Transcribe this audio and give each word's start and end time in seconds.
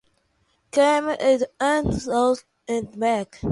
It 0.03 0.71
came 0.71 1.05
with 1.05 1.19
an 1.21 1.45
add-on 1.59 1.93
slot 1.99 2.43
in 2.67 2.89
the 2.89 2.97
back. 2.97 3.39